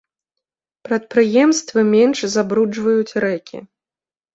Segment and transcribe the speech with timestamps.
[0.89, 3.67] Прадпрыемствы менш забруджваюць рэкі.